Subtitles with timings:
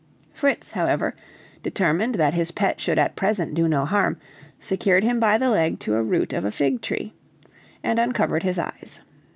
[0.33, 1.15] Fritz, however,
[1.61, 4.17] determined that his pet should at present do no harm,
[4.59, 7.13] secured him by the leg to a root of a fig tree
[7.83, 9.01] and uncovered his eyes.